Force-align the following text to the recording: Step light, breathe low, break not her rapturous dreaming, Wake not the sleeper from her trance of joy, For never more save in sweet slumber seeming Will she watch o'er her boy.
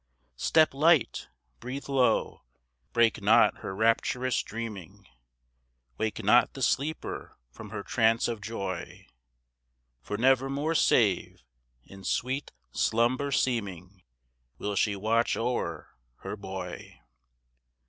Step 0.37 0.73
light, 0.73 1.27
breathe 1.59 1.87
low, 1.87 2.41
break 2.91 3.21
not 3.21 3.57
her 3.59 3.75
rapturous 3.75 4.41
dreaming, 4.41 5.05
Wake 5.99 6.23
not 6.23 6.53
the 6.55 6.63
sleeper 6.63 7.37
from 7.51 7.69
her 7.69 7.83
trance 7.83 8.27
of 8.27 8.41
joy, 8.41 9.05
For 10.01 10.17
never 10.17 10.49
more 10.49 10.73
save 10.73 11.43
in 11.83 12.03
sweet 12.03 12.51
slumber 12.71 13.31
seeming 13.31 14.01
Will 14.57 14.75
she 14.75 14.95
watch 14.95 15.37
o'er 15.37 15.95
her 16.21 16.35
boy. 16.35 16.99